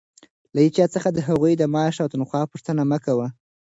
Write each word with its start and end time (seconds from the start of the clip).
له 0.53 0.59
هېچا 0.65 0.85
څخه 0.95 1.09
د 1.11 1.19
هغوى 1.27 1.53
د 1.57 1.63
معاش 1.73 1.95
او 2.03 2.07
تنخوا 2.13 2.41
پوښتنه 2.51 2.81
مه 2.91 2.97
کوئ! 3.05 3.27